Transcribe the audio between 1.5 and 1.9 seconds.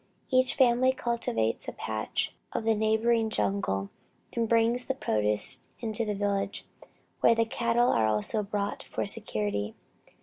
a